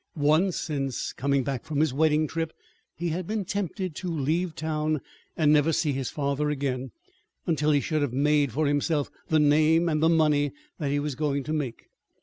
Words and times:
Once, 0.15 0.55
since 0.59 1.13
coming 1.13 1.43
back 1.43 1.63
from 1.63 1.79
his 1.79 1.93
wedding 1.93 2.25
trip, 2.25 2.53
he 2.95 3.09
had 3.09 3.27
been 3.27 3.45
tempted 3.45 3.93
to 3.95 4.07
leave 4.09 4.55
town 4.55 4.99
and 5.37 5.53
never 5.53 5.71
see 5.71 5.91
his 5.93 6.09
father 6.09 6.49
again 6.49 6.89
until 7.45 7.69
he 7.69 7.79
should 7.81 8.01
have 8.01 8.11
made 8.11 8.51
for 8.51 8.65
himself 8.65 9.11
the 9.27 9.37
name 9.37 9.87
and 9.87 10.01
the 10.01 10.09
money 10.09 10.53
that 10.79 10.89
he 10.89 10.97
was 10.99 11.13
going 11.13 11.43
to 11.43 11.53
make. 11.53 11.85